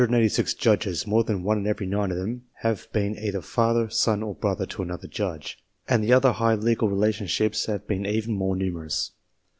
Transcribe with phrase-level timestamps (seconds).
[0.01, 3.15] Out of the 286 Judges, more than one in every nine of them have been
[3.19, 7.85] either father, son, or brother to another judge, and the other high legal relationships have
[7.85, 9.11] been even more numerous.